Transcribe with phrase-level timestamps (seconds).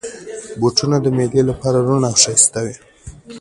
[0.59, 2.75] بوټونه د مېلې لپاره روڼ او ښایسته وي.